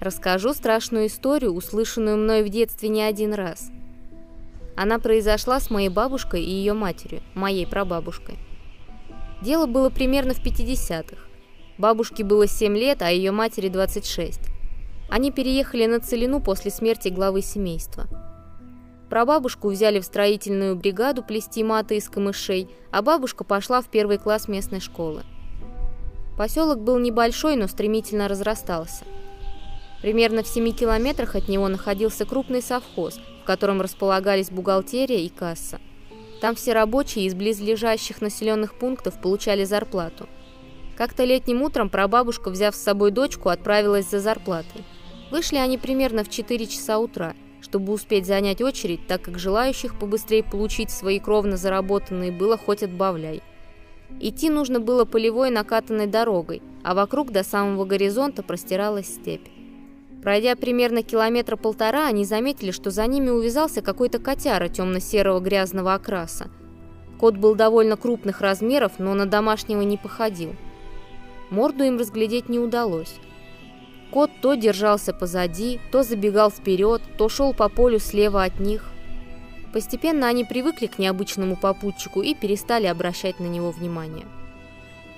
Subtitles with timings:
[0.00, 3.70] Расскажу страшную историю, услышанную мной в детстве не один раз.
[4.76, 8.38] Она произошла с моей бабушкой и ее матерью, моей прабабушкой.
[9.42, 11.16] Дело было примерно в 50-х.
[11.78, 14.40] Бабушке было 7 лет, а ее матери 26.
[15.08, 18.06] Они переехали на Целину после смерти главы семейства.
[19.10, 24.48] Прабабушку взяли в строительную бригаду плести маты из камышей, а бабушка пошла в первый класс
[24.48, 25.22] местной школы.
[26.36, 29.04] Поселок был небольшой, но стремительно разрастался.
[30.02, 35.80] Примерно в 7 километрах от него находился крупный совхоз, в котором располагались бухгалтерия и касса.
[36.40, 40.28] Там все рабочие из близлежащих населенных пунктов получали зарплату.
[40.96, 44.84] Как-то летним утром прабабушка, взяв с собой дочку, отправилась за зарплатой.
[45.30, 50.44] Вышли они примерно в 4 часа утра, чтобы успеть занять очередь, так как желающих побыстрее
[50.44, 53.42] получить свои кровно заработанные было хоть отбавляй.
[54.20, 59.57] Идти нужно было полевой накатанной дорогой, а вокруг до самого горизонта простиралась степь.
[60.22, 66.50] Пройдя примерно километра полтора, они заметили, что за ними увязался какой-то котяра темно-серого грязного окраса.
[67.18, 70.54] Кот был довольно крупных размеров, но на домашнего не походил.
[71.50, 73.14] Морду им разглядеть не удалось.
[74.10, 78.84] Кот то держался позади, то забегал вперед, то шел по полю слева от них.
[79.72, 84.26] Постепенно они привыкли к необычному попутчику и перестали обращать на него внимание.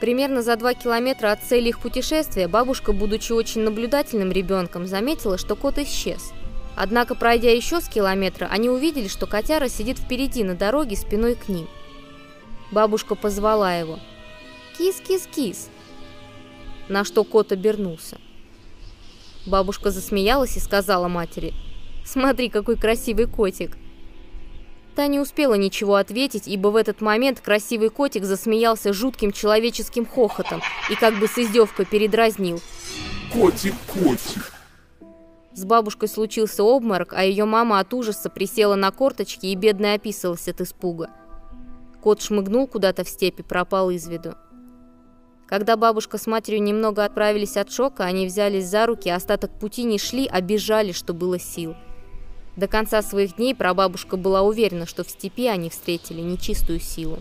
[0.00, 5.56] Примерно за два километра от цели их путешествия бабушка, будучи очень наблюдательным ребенком, заметила, что
[5.56, 6.32] кот исчез.
[6.74, 11.48] Однако, пройдя еще с километра, они увидели, что котяра сидит впереди на дороге спиной к
[11.48, 11.68] ним.
[12.72, 13.98] Бабушка позвала его.
[14.78, 15.68] «Кис-кис-кис!»
[16.88, 18.18] На что кот обернулся.
[19.46, 21.52] Бабушка засмеялась и сказала матери.
[22.06, 23.76] «Смотри, какой красивый котик!»
[24.94, 30.62] Та не успела ничего ответить, ибо в этот момент красивый котик засмеялся жутким человеческим хохотом
[30.90, 32.60] и как бы с издевкой передразнил.
[33.32, 34.52] «Котик, котик!»
[35.52, 40.48] С бабушкой случился обморок, а ее мама от ужаса присела на корточки и бедно описалась
[40.48, 41.10] от испуга.
[42.00, 44.34] Кот шмыгнул куда-то в степи, пропал из виду.
[45.46, 49.98] Когда бабушка с матерью немного отправились от шока, они взялись за руки, остаток пути не
[49.98, 51.76] шли, а бежали, что было сил–
[52.56, 57.18] до конца своих дней прабабушка была уверена, что в степи они встретили нечистую силу.